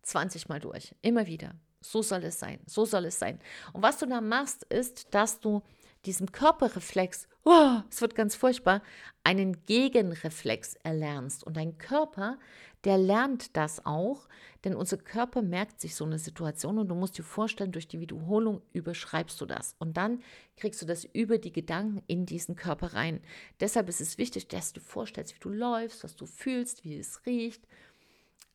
20 0.03 0.49
Mal 0.49 0.59
durch, 0.59 0.95
immer 1.01 1.27
wieder. 1.27 1.55
So 1.81 2.01
soll 2.01 2.23
es 2.25 2.39
sein, 2.39 2.59
so 2.65 2.85
soll 2.85 3.05
es 3.05 3.19
sein. 3.19 3.39
Und 3.71 3.83
was 3.83 3.99
du 3.99 4.05
da 4.05 4.19
machst, 4.19 4.63
ist, 4.65 5.13
dass 5.13 5.39
du 5.39 5.61
diesem 6.05 6.31
Körperreflex, 6.31 7.27
oh, 7.43 7.79
es 7.89 8.01
wird 8.01 8.15
ganz 8.15 8.35
furchtbar, 8.35 8.81
einen 9.23 9.65
Gegenreflex 9.65 10.75
erlernst. 10.83 11.43
Und 11.43 11.57
dein 11.57 11.77
Körper, 11.77 12.37
der 12.85 12.97
lernt 12.97 13.57
das 13.57 13.85
auch, 13.85 14.27
denn 14.63 14.75
unser 14.75 14.97
Körper 14.97 15.41
merkt 15.41 15.81
sich 15.81 15.95
so 15.95 16.05
eine 16.05 16.19
Situation 16.19 16.77
und 16.77 16.87
du 16.87 16.95
musst 16.95 17.17
dir 17.17 17.23
vorstellen, 17.23 17.71
durch 17.71 17.87
die 17.87 17.99
Wiederholung 17.99 18.61
überschreibst 18.71 19.39
du 19.41 19.45
das. 19.45 19.75
Und 19.79 19.97
dann 19.97 20.21
kriegst 20.55 20.81
du 20.81 20.85
das 20.85 21.03
über 21.03 21.37
die 21.37 21.51
Gedanken 21.51 22.01
in 22.07 22.25
diesen 22.25 22.55
Körper 22.55 22.93
rein. 22.93 23.21
Deshalb 23.59 23.89
ist 23.89 24.01
es 24.01 24.17
wichtig, 24.17 24.47
dass 24.47 24.71
du 24.73 24.79
vorstellst, 24.79 25.35
wie 25.35 25.39
du 25.39 25.49
läufst, 25.49 26.03
was 26.03 26.15
du 26.15 26.25
fühlst, 26.25 26.85
wie 26.85 26.97
es 26.97 27.25
riecht, 27.25 27.67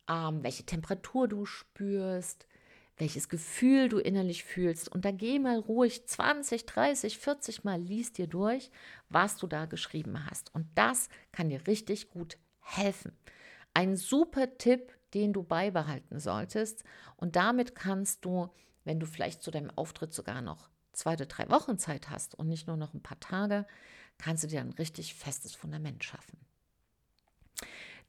ähm, 0.08 0.42
welche 0.42 0.64
Temperatur 0.64 1.28
du 1.28 1.46
spürst, 1.46 2.46
welches 2.96 3.28
Gefühl 3.28 3.88
du 3.88 3.98
innerlich 3.98 4.44
fühlst. 4.44 4.88
Und 4.88 5.04
da 5.04 5.10
geh 5.10 5.38
mal 5.38 5.58
ruhig 5.58 6.06
20, 6.06 6.66
30, 6.66 7.18
40 7.18 7.64
Mal, 7.64 7.80
liest 7.80 8.18
dir 8.18 8.26
durch, 8.26 8.70
was 9.08 9.36
du 9.36 9.46
da 9.46 9.66
geschrieben 9.66 10.26
hast. 10.28 10.54
Und 10.54 10.66
das 10.74 11.08
kann 11.32 11.48
dir 11.48 11.66
richtig 11.66 12.10
gut 12.10 12.38
helfen. 12.60 13.12
Ein 13.72 13.96
super 13.96 14.56
Tipp, 14.56 14.92
den 15.14 15.32
du 15.32 15.42
beibehalten 15.42 16.20
solltest. 16.20 16.84
Und 17.16 17.36
damit 17.36 17.74
kannst 17.74 18.24
du, 18.24 18.48
wenn 18.84 19.00
du 19.00 19.06
vielleicht 19.06 19.42
zu 19.42 19.50
deinem 19.50 19.70
Auftritt 19.70 20.12
sogar 20.12 20.42
noch 20.42 20.68
zwei 20.92 21.14
oder 21.14 21.26
drei 21.26 21.48
Wochen 21.50 21.78
Zeit 21.78 22.10
hast 22.10 22.36
und 22.36 22.48
nicht 22.48 22.68
nur 22.68 22.76
noch 22.76 22.94
ein 22.94 23.02
paar 23.02 23.18
Tage, 23.18 23.66
kannst 24.18 24.44
du 24.44 24.48
dir 24.48 24.60
ein 24.60 24.72
richtig 24.72 25.14
festes 25.14 25.54
Fundament 25.54 26.04
schaffen. 26.04 26.38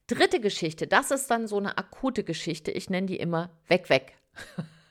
Dritte 0.08 0.40
Geschichte, 0.40 0.86
das 0.86 1.10
ist 1.10 1.28
dann 1.32 1.48
so 1.48 1.58
eine 1.58 1.80
akute 1.80 2.24
Geschichte. 2.24 2.72
Ich 2.72 2.92
nenne 2.92 3.08
die 3.08 3.18
immer 3.18 3.50
weg, 3.68 3.90
weg. 3.90 4.14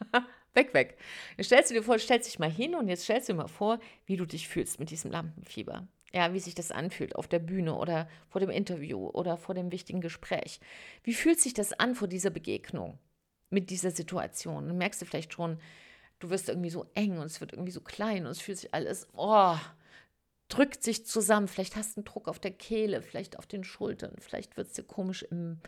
weg, 0.54 0.74
weg. 0.74 0.98
Jetzt 1.36 1.46
stellst 1.46 1.70
du 1.70 1.74
dir 1.74 1.84
vor, 1.84 1.98
stellst 2.00 2.28
dich 2.28 2.40
mal 2.40 2.50
hin 2.50 2.74
und 2.74 2.88
jetzt 2.88 3.04
stellst 3.04 3.28
du 3.28 3.32
dir 3.32 3.36
mal 3.38 3.48
vor, 3.48 3.78
wie 4.06 4.16
du 4.16 4.26
dich 4.26 4.48
fühlst 4.48 4.80
mit 4.80 4.90
diesem 4.90 5.12
Lampenfieber. 5.12 5.86
Ja, 6.12 6.32
wie 6.32 6.40
sich 6.40 6.56
das 6.56 6.72
anfühlt 6.72 7.14
auf 7.14 7.28
der 7.28 7.38
Bühne 7.38 7.74
oder 7.74 8.08
vor 8.28 8.40
dem 8.40 8.50
Interview 8.50 9.08
oder 9.08 9.36
vor 9.36 9.54
dem 9.54 9.70
wichtigen 9.70 10.00
Gespräch. 10.00 10.60
Wie 11.04 11.14
fühlt 11.14 11.40
sich 11.40 11.54
das 11.54 11.72
an 11.72 11.94
vor 11.94 12.08
dieser 12.08 12.30
Begegnung 12.30 12.98
mit 13.50 13.70
dieser 13.70 13.92
Situation? 13.92 14.70
Und 14.70 14.78
merkst 14.78 15.00
du 15.00 15.06
vielleicht 15.06 15.32
schon, 15.32 15.58
du 16.18 16.30
wirst 16.30 16.48
irgendwie 16.48 16.70
so 16.70 16.86
eng 16.94 17.18
und 17.18 17.26
es 17.26 17.40
wird 17.40 17.52
irgendwie 17.52 17.72
so 17.72 17.80
klein 17.80 18.26
und 18.26 18.32
es 18.32 18.40
fühlt 18.40 18.58
sich 18.58 18.74
alles, 18.74 19.08
oh, 19.12 19.56
drückt 20.48 20.82
sich 20.82 21.06
zusammen. 21.06 21.48
Vielleicht 21.48 21.76
hast 21.76 21.96
du 21.96 22.00
einen 22.00 22.04
Druck 22.04 22.28
auf 22.28 22.38
der 22.38 22.52
Kehle, 22.52 23.02
vielleicht 23.02 23.38
auf 23.38 23.46
den 23.46 23.64
Schultern, 23.64 24.14
vielleicht 24.18 24.56
wird 24.56 24.68
es 24.68 24.74
dir 24.74 24.84
komisch 24.84 25.22
im 25.22 25.60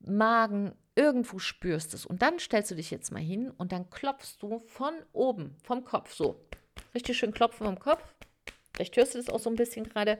Magen, 0.00 0.74
irgendwo 0.94 1.38
spürst 1.38 1.94
es. 1.94 2.06
Und 2.06 2.22
dann 2.22 2.38
stellst 2.38 2.70
du 2.70 2.74
dich 2.74 2.90
jetzt 2.90 3.12
mal 3.12 3.22
hin 3.22 3.50
und 3.50 3.72
dann 3.72 3.88
klopfst 3.90 4.36
du 4.40 4.60
von 4.66 4.94
oben, 5.12 5.56
vom 5.62 5.84
Kopf, 5.84 6.14
so. 6.14 6.44
Richtig 6.94 7.18
schön 7.18 7.32
klopfen 7.32 7.66
vom 7.66 7.78
Kopf. 7.78 8.02
Vielleicht 8.74 8.96
hörst 8.96 9.14
du 9.14 9.18
das 9.18 9.28
auch 9.28 9.38
so 9.38 9.50
ein 9.50 9.56
bisschen 9.56 9.84
gerade. 9.84 10.18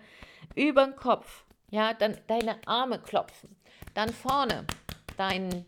Über 0.54 0.84
den 0.84 0.96
Kopf. 0.96 1.44
Ja, 1.70 1.94
dann 1.94 2.18
deine 2.26 2.56
Arme 2.66 2.98
klopfen. 3.00 3.56
Dann 3.94 4.10
vorne 4.10 4.66
dein 5.16 5.64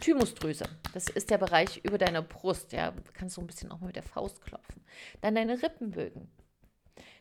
Thymusdrüse. 0.00 0.64
Das 0.92 1.08
ist 1.08 1.30
der 1.30 1.38
Bereich 1.38 1.80
über 1.82 1.98
deiner 1.98 2.22
Brust. 2.22 2.72
Ja, 2.72 2.90
du 2.90 3.12
kannst 3.14 3.34
so 3.34 3.40
ein 3.40 3.46
bisschen 3.46 3.72
auch 3.72 3.80
mal 3.80 3.86
mit 3.86 3.96
der 3.96 4.02
Faust 4.02 4.42
klopfen. 4.42 4.82
Dann 5.22 5.34
deine 5.34 5.62
Rippenbögen 5.62 6.30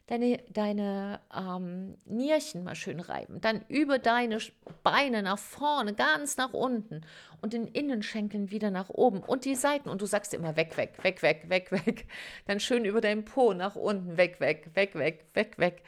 deine, 0.07 0.37
deine 0.49 1.19
ähm, 1.35 1.97
Nierchen 2.05 2.63
mal 2.63 2.75
schön 2.75 2.99
reiben. 2.99 3.41
Dann 3.41 3.65
über 3.67 3.99
deine 3.99 4.37
Beine 4.83 5.23
nach 5.23 5.39
vorne, 5.39 5.93
ganz 5.93 6.37
nach 6.37 6.53
unten 6.53 7.01
und 7.41 7.53
den 7.53 7.67
Innenschenkeln 7.67 8.51
wieder 8.51 8.71
nach 8.71 8.89
oben 8.89 9.19
und 9.19 9.45
die 9.45 9.55
Seiten. 9.55 9.89
Und 9.89 10.01
du 10.01 10.05
sagst 10.05 10.33
immer 10.33 10.55
weg, 10.55 10.77
weg, 10.77 11.03
weg, 11.03 11.21
weg, 11.21 11.49
weg, 11.49 11.71
weg. 11.71 12.07
Dann 12.45 12.59
schön 12.59 12.85
über 12.85 13.01
deinen 13.01 13.25
Po 13.25 13.53
nach 13.53 13.75
unten, 13.75 14.17
weg, 14.17 14.39
weg, 14.39 14.69
weg, 14.75 14.95
weg, 14.95 15.25
weg, 15.33 15.57
weg. 15.57 15.83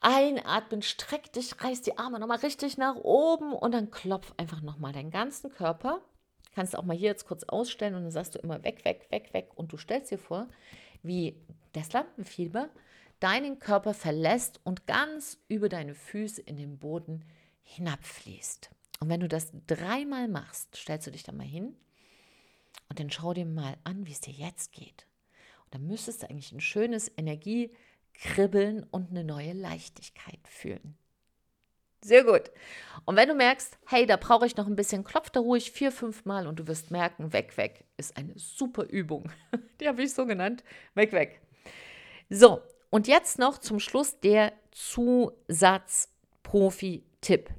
Einatmen, 0.00 0.82
streck 0.82 1.32
dich, 1.32 1.62
reiß 1.62 1.80
die 1.80 1.96
Arme 1.96 2.20
nochmal 2.20 2.38
richtig 2.38 2.76
nach 2.76 2.96
oben 2.96 3.54
und 3.54 3.72
dann 3.72 3.90
klopf 3.90 4.34
einfach 4.36 4.60
nochmal 4.60 4.92
deinen 4.92 5.10
ganzen 5.10 5.50
Körper. 5.50 6.02
Kannst 6.54 6.76
auch 6.76 6.84
mal 6.84 6.94
hier 6.94 7.08
jetzt 7.08 7.26
kurz 7.26 7.42
ausstellen 7.44 7.94
und 7.94 8.02
dann 8.02 8.10
sagst 8.10 8.34
du 8.34 8.38
immer 8.38 8.62
weg, 8.62 8.84
weg, 8.84 9.06
weg, 9.10 9.32
weg. 9.32 9.50
Und 9.54 9.72
du 9.72 9.78
stellst 9.78 10.10
dir 10.10 10.18
vor, 10.18 10.46
wie 11.02 11.42
das 11.72 11.92
Lampenfieber 11.92 12.68
deinen 13.20 13.58
Körper 13.58 13.94
verlässt 13.94 14.60
und 14.64 14.86
ganz 14.86 15.38
über 15.48 15.68
deine 15.68 15.94
Füße 15.94 16.42
in 16.42 16.56
den 16.56 16.78
Boden 16.78 17.24
hinabfließt. 17.62 18.70
Und 19.00 19.08
wenn 19.08 19.20
du 19.20 19.28
das 19.28 19.52
dreimal 19.66 20.28
machst, 20.28 20.76
stellst 20.76 21.06
du 21.06 21.10
dich 21.10 21.24
da 21.24 21.32
mal 21.32 21.46
hin 21.46 21.76
Und 22.88 23.00
dann 23.00 23.10
schau 23.10 23.34
dir 23.34 23.46
mal 23.46 23.76
an, 23.84 24.06
wie 24.06 24.12
es 24.12 24.20
dir 24.20 24.32
jetzt 24.32 24.72
geht. 24.72 25.06
Und 25.64 25.74
dann 25.74 25.86
müsstest 25.86 26.22
du 26.22 26.30
eigentlich 26.30 26.52
ein 26.52 26.60
schönes 26.60 27.10
Energiekribbeln 27.16 28.84
und 28.84 29.10
eine 29.10 29.24
neue 29.24 29.52
Leichtigkeit 29.52 30.40
fühlen. 30.44 30.96
Sehr 32.04 32.22
gut. 32.22 32.50
Und 33.06 33.16
wenn 33.16 33.30
du 33.30 33.34
merkst, 33.34 33.78
hey, 33.86 34.04
da 34.04 34.18
brauche 34.18 34.46
ich 34.46 34.56
noch 34.56 34.66
ein 34.66 34.76
bisschen, 34.76 35.04
klopf 35.04 35.30
da 35.30 35.40
ruhig 35.40 35.72
vier, 35.72 35.90
fünf 35.90 36.26
Mal 36.26 36.46
und 36.46 36.58
du 36.60 36.66
wirst 36.66 36.90
merken, 36.90 37.32
weg, 37.32 37.56
weg 37.56 37.84
ist 37.96 38.18
eine 38.18 38.38
super 38.38 38.84
Übung. 38.84 39.32
Die 39.80 39.88
habe 39.88 40.02
ich 40.02 40.12
so 40.12 40.26
genannt. 40.26 40.62
Weg, 40.94 41.12
weg. 41.12 41.40
So, 42.28 42.60
und 42.94 43.08
jetzt 43.08 43.40
noch 43.40 43.58
zum 43.58 43.80
Schluss 43.80 44.20
der 44.20 44.52
Zusatz-Profi-Tipp. 44.70 47.50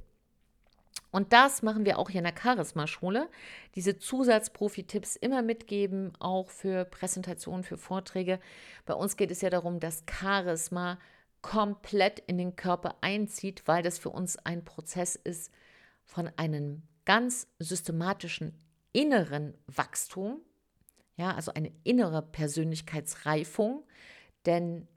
Und 1.10 1.34
das 1.34 1.60
machen 1.60 1.84
wir 1.84 1.98
auch 1.98 2.08
hier 2.08 2.20
in 2.20 2.24
der 2.24 2.32
Charisma-Schule. 2.34 3.28
Diese 3.74 3.98
Zusatz-Profi-Tipps 3.98 5.16
immer 5.16 5.42
mitgeben, 5.42 6.14
auch 6.20 6.48
für 6.48 6.86
Präsentationen, 6.86 7.64
für 7.64 7.76
Vorträge. 7.76 8.40
Bei 8.86 8.94
uns 8.94 9.18
geht 9.18 9.30
es 9.30 9.42
ja 9.42 9.50
darum, 9.50 9.78
dass 9.78 10.04
Charisma 10.10 10.98
komplett 11.42 12.20
in 12.20 12.38
den 12.38 12.56
Körper 12.56 12.96
einzieht, 13.02 13.68
weil 13.68 13.82
das 13.82 13.98
für 13.98 14.08
uns 14.08 14.38
ein 14.38 14.64
Prozess 14.64 15.16
ist 15.16 15.52
von 16.06 16.30
einem 16.38 16.80
ganz 17.04 17.46
systematischen 17.58 18.58
inneren 18.94 19.52
Wachstum, 19.66 20.40
ja, 21.18 21.34
also 21.34 21.52
eine 21.52 21.72
innere 21.84 22.22
Persönlichkeitsreifung, 22.22 23.84
denn 24.46 24.88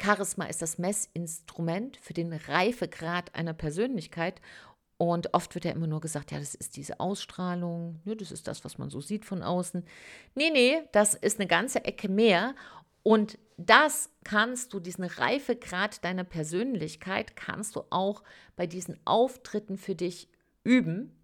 Charisma 0.00 0.46
ist 0.46 0.62
das 0.62 0.78
Messinstrument 0.78 1.96
für 1.96 2.12
den 2.12 2.32
Reifegrad 2.32 3.34
einer 3.34 3.54
Persönlichkeit 3.54 4.40
und 4.98 5.32
oft 5.32 5.54
wird 5.54 5.64
ja 5.64 5.70
immer 5.70 5.86
nur 5.86 6.00
gesagt, 6.00 6.32
ja, 6.32 6.40
das 6.40 6.56
ist 6.56 6.76
diese 6.76 6.98
Ausstrahlung, 6.98 8.00
ja, 8.04 8.16
das 8.16 8.32
ist 8.32 8.48
das, 8.48 8.64
was 8.64 8.78
man 8.78 8.90
so 8.90 9.00
sieht 9.00 9.24
von 9.24 9.44
außen. 9.44 9.84
Nee, 10.34 10.50
nee, 10.50 10.82
das 10.90 11.14
ist 11.14 11.38
eine 11.38 11.46
ganze 11.46 11.84
Ecke 11.84 12.08
mehr. 12.08 12.56
Und 13.04 13.38
das 13.56 14.10
kannst 14.24 14.72
du, 14.72 14.80
diesen 14.80 15.04
Reifegrad 15.04 16.04
deiner 16.04 16.24
Persönlichkeit, 16.24 17.36
kannst 17.36 17.76
du 17.76 17.84
auch 17.90 18.24
bei 18.56 18.66
diesen 18.66 18.98
Auftritten 19.04 19.78
für 19.78 19.94
dich 19.94 20.28
üben. 20.64 21.14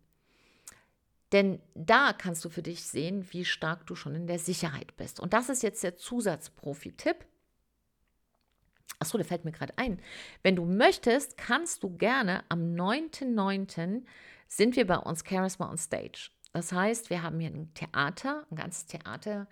Denn 1.33 1.61
da 1.75 2.13
kannst 2.13 2.45
du 2.45 2.51
für 2.51 2.63
dich 2.63 2.85
sehen, 2.85 3.27
wie 3.33 3.45
stark 3.45 3.89
du 3.89 3.97
schon 3.97 4.15
in 4.15 4.29
der 4.29 4.39
Sicherheit 4.39 4.97
bist. 4.97 5.19
Und 5.19 5.33
das 5.33 5.49
ist 5.49 5.65
jetzt 5.65 5.83
der 5.83 5.97
Zusatzprofi-Tipp. 5.97 7.27
Achso, 9.05 9.19
der 9.19 9.27
fällt 9.27 9.45
mir 9.45 9.53
gerade 9.53 9.77
ein. 9.77 10.01
Wenn 10.43 10.57
du 10.57 10.65
möchtest, 10.65 11.37
kannst 11.37 11.83
du 11.83 11.95
gerne 11.95 12.43
am 12.49 12.75
9.9. 12.75 14.03
sind 14.49 14.77
wir 14.77 14.87
bei 14.87 14.97
uns 14.97 15.23
Charisma 15.29 15.69
on 15.69 15.77
Stage. 15.77 16.31
Das 16.55 16.73
heißt, 16.73 17.11
wir 17.11 17.23
haben 17.23 17.39
hier 17.39 17.51
ein 17.51 17.75
Theater, 17.75 18.47
ein 18.51 18.57
ganzes 18.57 18.87
Theater 18.87 19.47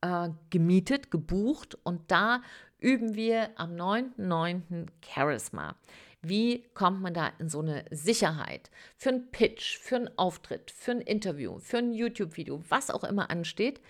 äh, 0.00 0.30
gemietet, 0.50 1.12
gebucht 1.12 1.78
und 1.84 2.10
da 2.10 2.42
üben 2.80 3.14
wir 3.14 3.50
am 3.54 3.76
9.9. 3.76 4.88
Charisma. 5.06 5.76
Wie 6.20 6.64
kommt 6.74 7.00
man 7.00 7.14
da 7.14 7.30
in 7.38 7.48
so 7.48 7.60
eine 7.60 7.84
Sicherheit 7.92 8.68
für 8.96 9.10
einen 9.10 9.30
Pitch, 9.30 9.78
für 9.78 9.94
einen 9.94 10.18
Auftritt, 10.18 10.72
für 10.72 10.90
ein 10.90 11.00
Interview, 11.02 11.60
für 11.60 11.78
ein 11.78 11.92
YouTube-Video, 11.92 12.64
was 12.68 12.90
auch 12.90 13.04
immer 13.04 13.30
ansteht? 13.30 13.80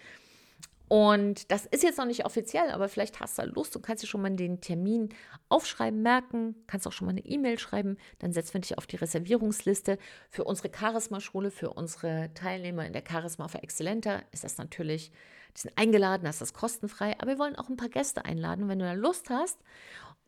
Und 0.89 1.51
das 1.53 1.67
ist 1.67 1.83
jetzt 1.83 1.99
noch 1.99 2.07
nicht 2.07 2.25
offiziell, 2.25 2.71
aber 2.71 2.89
vielleicht 2.89 3.21
hast 3.21 3.39
du 3.39 3.43
Lust 3.43 3.77
und 3.77 3.83
kannst 3.83 4.03
dir 4.03 4.07
schon 4.07 4.23
mal 4.23 4.35
den 4.35 4.61
Termin 4.61 5.11
aufschreiben, 5.51 6.01
merken, 6.03 6.55
kannst 6.67 6.87
auch 6.87 6.93
schon 6.93 7.07
mal 7.07 7.13
eine 7.13 7.25
E-Mail 7.25 7.59
schreiben, 7.59 7.99
dann 8.21 8.33
setzen 8.33 8.55
wir 8.55 8.61
dich 8.63 8.79
auf 8.79 8.87
die 8.87 8.97
Reservierungsliste. 8.97 9.99
Für 10.31 10.45
unsere 10.45 10.71
Charisma-Schule, 10.75 11.51
für 11.51 11.71
unsere 11.71 12.31
Teilnehmer 12.35 12.87
in 12.87 12.95
der 12.95 13.05
Charisma 13.07 13.49
für 13.49 13.63
Exzellenter 13.63 14.23
ist 14.33 14.45
das 14.45 14.57
natürlich 14.57 15.13
die 15.57 15.63
sind 15.63 15.79
eingeladen, 15.79 16.25
das 16.25 16.41
ist 16.41 16.55
kostenfrei, 16.55 17.17
aber 17.19 17.33
wir 17.33 17.39
wollen 17.39 17.57
auch 17.57 17.69
ein 17.69 17.77
paar 17.77 17.89
Gäste 17.89 18.25
einladen. 18.25 18.69
Wenn 18.69 18.79
du 18.79 18.85
da 18.85 18.93
Lust 18.93 19.31
hast 19.31 19.59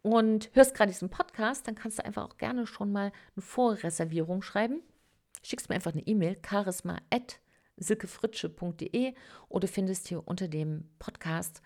und 0.03 0.51
hörst 0.55 0.75
gerade 0.75 0.91
diesen 0.91 1.11
Podcast, 1.11 1.69
dann 1.69 1.75
kannst 1.75 1.99
du 1.99 2.05
einfach 2.05 2.25
auch 2.25 2.37
gerne 2.37 2.67
schon 2.67 2.91
mal 2.91 3.13
eine 3.37 3.43
Vorreservierung 3.43 4.43
schreiben. 4.43 4.83
Schickst 5.43 5.69
mir 5.69 5.77
einfach 5.77 5.93
eine 5.93 6.07
E-Mail, 6.07 6.37
charisma.silkefritsche.de 7.81 9.15
oder 9.49 9.69
findest 9.69 10.09
hier 10.09 10.27
unter 10.27 10.49
dem 10.49 10.89
Podcast 10.99 11.63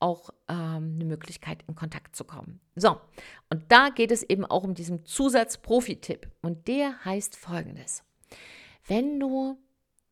auch 0.00 0.30
ähm, 0.48 0.92
eine 0.94 1.04
Möglichkeit, 1.04 1.64
in 1.66 1.74
Kontakt 1.74 2.14
zu 2.14 2.24
kommen. 2.24 2.60
So, 2.76 3.00
und 3.50 3.70
da 3.70 3.88
geht 3.88 4.10
es 4.10 4.22
eben 4.22 4.44
auch 4.44 4.64
um 4.64 4.74
diesen 4.74 5.04
Zusatz-Profi-Tipp. 5.06 6.30
Und 6.42 6.68
der 6.68 7.04
heißt 7.04 7.36
folgendes. 7.36 8.02
Wenn 8.86 9.18
du 9.18 9.58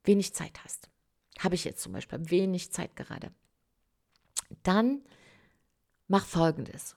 wenig 0.04 0.34
Zeit 0.34 0.64
hast, 0.64 0.88
habe 1.38 1.56
ich 1.56 1.64
jetzt 1.64 1.82
zum 1.82 1.92
Beispiel 1.92 2.30
wenig 2.30 2.72
Zeit 2.72 2.96
gerade. 2.96 3.32
Dann 4.62 5.02
mach 6.08 6.24
folgendes. 6.24 6.96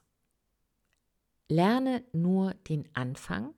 Lerne 1.48 2.02
nur 2.12 2.54
den 2.68 2.88
Anfang 2.94 3.54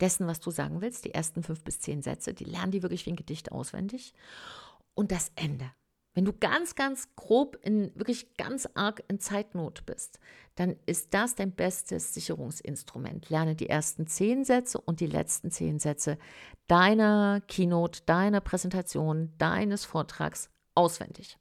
dessen, 0.00 0.26
was 0.26 0.40
du 0.40 0.50
sagen 0.50 0.80
willst, 0.80 1.04
die 1.04 1.14
ersten 1.14 1.42
fünf 1.42 1.64
bis 1.64 1.80
zehn 1.80 2.02
Sätze, 2.02 2.34
die 2.34 2.44
lernen 2.44 2.72
die 2.72 2.82
wirklich 2.82 3.06
wie 3.06 3.10
ein 3.10 3.16
Gedicht 3.16 3.52
auswendig. 3.52 4.12
Und 4.94 5.12
das 5.12 5.30
Ende. 5.34 5.70
Wenn 6.14 6.24
du 6.24 6.32
ganz, 6.32 6.74
ganz 6.74 7.14
grob 7.14 7.58
in, 7.62 7.92
wirklich 7.94 8.36
ganz 8.38 8.66
arg 8.72 9.04
in 9.06 9.20
Zeitnot 9.20 9.84
bist, 9.84 10.18
dann 10.54 10.76
ist 10.86 11.12
das 11.12 11.34
dein 11.34 11.52
bestes 11.52 12.14
Sicherungsinstrument. 12.14 13.28
Lerne 13.28 13.54
die 13.54 13.68
ersten 13.68 14.06
zehn 14.06 14.42
Sätze 14.42 14.80
und 14.80 15.00
die 15.00 15.06
letzten 15.06 15.50
zehn 15.50 15.78
Sätze 15.78 16.16
deiner 16.68 17.42
Keynote, 17.46 18.00
deiner 18.06 18.40
Präsentation, 18.40 19.34
deines 19.36 19.84
Vortrags 19.84 20.48
auswendig. 20.74 21.36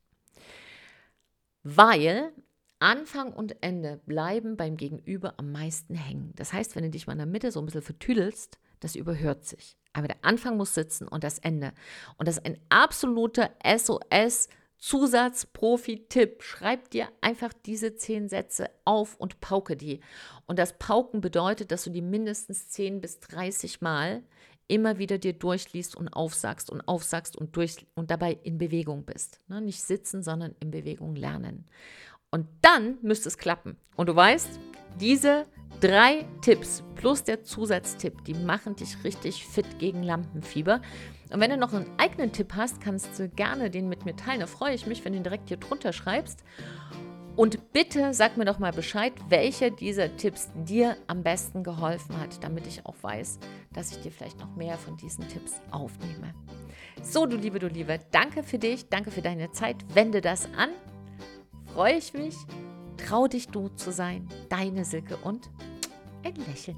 Weil 1.63 2.33
Anfang 2.79 3.33
und 3.33 3.63
Ende 3.63 4.01
bleiben 4.05 4.57
beim 4.57 4.77
Gegenüber 4.77 5.35
am 5.37 5.51
meisten 5.51 5.95
hängen. 5.95 6.33
Das 6.35 6.53
heißt, 6.53 6.75
wenn 6.75 6.83
du 6.83 6.89
dich 6.89 7.07
mal 7.07 7.13
in 7.13 7.19
der 7.19 7.27
Mitte 7.27 7.51
so 7.51 7.59
ein 7.59 7.65
bisschen 7.65 7.81
vertüdelst, 7.81 8.59
das 8.79 8.95
überhört 8.95 9.45
sich. 9.45 9.77
Aber 9.93 10.07
der 10.07 10.23
Anfang 10.23 10.57
muss 10.57 10.73
sitzen 10.73 11.07
und 11.07 11.23
das 11.23 11.39
Ende. 11.39 11.73
Und 12.17 12.27
das 12.27 12.37
ist 12.37 12.45
ein 12.45 12.59
absoluter 12.69 13.51
SOS 13.65 14.49
Zusatz-Profi-Tipp. 14.77 16.43
Schreib 16.43 16.89
dir 16.89 17.07
einfach 17.21 17.53
diese 17.65 17.95
zehn 17.95 18.27
Sätze 18.27 18.69
auf 18.83 19.15
und 19.15 19.39
pauke 19.39 19.77
die. 19.77 20.01
Und 20.45 20.59
das 20.59 20.77
Pauken 20.77 21.21
bedeutet, 21.21 21.71
dass 21.71 21.85
du 21.85 21.89
die 21.89 22.01
mindestens 22.01 22.69
10 22.69 23.01
bis 23.01 23.19
30 23.21 23.81
Mal 23.81 24.21
immer 24.67 24.97
wieder 24.97 25.17
dir 25.17 25.33
durchliest 25.33 25.95
und 25.95 26.09
aufsagst 26.09 26.69
und 26.69 26.87
aufsagst 26.87 27.35
und, 27.35 27.55
durch, 27.55 27.85
und 27.95 28.11
dabei 28.11 28.33
in 28.43 28.57
Bewegung 28.57 29.05
bist. 29.05 29.39
Ne? 29.47 29.61
Nicht 29.61 29.81
sitzen, 29.81 30.23
sondern 30.23 30.55
in 30.59 30.71
Bewegung 30.71 31.15
lernen. 31.15 31.65
Und 32.35 32.49
dann 32.59 32.97
müsste 33.01 33.29
es 33.29 33.37
klappen. 33.37 33.77
Und 33.95 34.09
du 34.09 34.15
weißt, 34.17 34.59
diese 34.99 35.45
drei 35.79 36.25
Tipps 36.41 36.83
plus 36.95 37.23
der 37.23 37.43
Zusatztipp, 37.43 38.25
die 38.25 38.33
machen 38.33 38.75
dich 38.75 39.01
richtig 39.05 39.45
fit 39.45 39.79
gegen 39.79 40.03
Lampenfieber. 40.03 40.81
Und 41.31 41.39
wenn 41.39 41.49
du 41.49 41.55
noch 41.55 41.71
einen 41.71 41.89
eigenen 41.97 42.33
Tipp 42.33 42.51
hast, 42.57 42.81
kannst 42.81 43.17
du 43.17 43.29
gerne 43.29 43.69
den 43.69 43.87
mit 43.87 44.03
mir 44.03 44.17
teilen. 44.17 44.41
Da 44.41 44.47
freue 44.47 44.75
ich 44.75 44.85
mich, 44.85 45.05
wenn 45.05 45.13
du 45.13 45.19
ihn 45.19 45.23
direkt 45.23 45.47
hier 45.47 45.55
drunter 45.55 45.93
schreibst. 45.93 46.43
Und 47.37 47.71
bitte 47.71 48.13
sag 48.13 48.35
mir 48.35 48.43
doch 48.43 48.59
mal 48.59 48.73
Bescheid, 48.73 49.13
welcher 49.29 49.69
dieser 49.69 50.17
Tipps 50.17 50.49
dir 50.55 50.97
am 51.07 51.23
besten 51.23 51.63
geholfen 51.63 52.19
hat, 52.19 52.43
damit 52.43 52.67
ich 52.67 52.85
auch 52.85 52.95
weiß, 53.01 53.39
dass 53.71 53.91
ich 53.91 54.01
dir 54.01 54.11
vielleicht 54.11 54.41
noch 54.41 54.53
mehr 54.57 54.77
von 54.77 54.97
diesen 54.97 55.25
Tipps 55.29 55.61
aufnehme. 55.71 56.33
So, 57.01 57.27
du 57.27 57.37
Liebe, 57.37 57.59
du 57.59 57.67
Liebe, 57.67 57.97
danke 58.11 58.43
für 58.43 58.59
dich, 58.59 58.89
danke 58.89 59.09
für 59.09 59.21
deine 59.21 59.53
Zeit. 59.53 59.77
Wende 59.95 60.19
das 60.19 60.49
an. 60.57 60.71
Freue 61.75 61.97
ich 61.97 62.13
mich. 62.13 62.37
Trau 62.95 63.27
dich, 63.27 63.49
du 63.49 63.67
zu 63.67 63.91
sein. 63.91 64.29
Deine 64.47 64.85
Silke 64.85 65.17
und 65.17 65.49
ein 66.23 66.33
Lächeln. 66.47 66.77